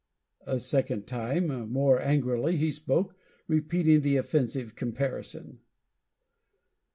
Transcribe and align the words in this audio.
A 0.47 0.59
second 0.59 1.05
time, 1.05 1.51
and 1.51 1.69
more 1.69 2.01
angrily 2.01 2.57
he 2.57 2.71
spoke, 2.71 3.15
repeating 3.47 4.01
the 4.01 4.17
offensive 4.17 4.75
comparison. 4.75 5.59